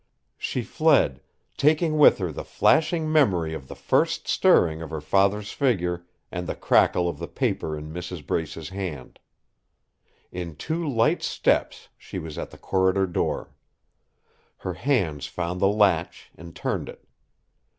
She 0.39 0.63
fled, 0.63 1.21
taking 1.57 1.99
with 1.99 2.17
her 2.17 2.31
the 2.31 2.43
flashing 2.43 3.11
memory 3.11 3.53
of 3.53 3.67
the 3.67 3.75
first 3.75 4.27
stirring 4.27 4.81
of 4.81 4.89
her 4.89 4.99
father's 4.99 5.51
figure 5.51 6.07
and 6.31 6.47
the 6.47 6.55
crackle 6.55 7.07
of 7.07 7.19
the 7.19 7.27
paper 7.27 7.77
in 7.77 7.93
Mrs. 7.93 8.25
Brace's 8.25 8.69
hand. 8.69 9.19
In 10.31 10.55
two 10.55 10.89
light 10.89 11.21
steps 11.21 11.89
she 11.99 12.17
was 12.17 12.39
at 12.39 12.49
the 12.49 12.57
corridor 12.57 13.05
door. 13.05 13.51
Her 14.57 14.73
hands 14.73 15.27
found 15.27 15.61
the 15.61 15.67
latch 15.67 16.31
and 16.35 16.55
turned 16.55 16.89
it. 16.89 17.05